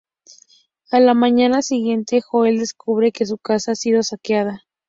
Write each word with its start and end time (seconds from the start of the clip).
A 0.89 0.99
la 0.99 1.13
mañana 1.13 1.61
siguiente, 1.61 2.21
Joel 2.21 2.57
descubre 2.57 3.11
que 3.11 3.27
su 3.27 3.37
casa 3.37 3.73
ha 3.73 3.75
sido 3.75 4.01
saqueada. 4.01 4.63